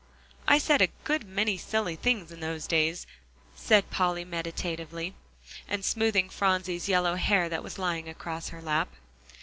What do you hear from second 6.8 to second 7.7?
yellow hair that